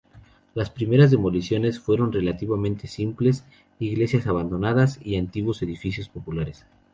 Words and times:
Las 0.55 0.71
primeras 0.71 1.11
demoliciones 1.11 1.79
fueron 1.79 2.11
relativamente 2.11 2.87
simples: 2.87 3.43
iglesias 3.77 4.25
abandonadas 4.25 4.97
y 5.05 5.15
antiguos 5.17 5.61
edificios 5.61 6.09
populares. 6.09 6.65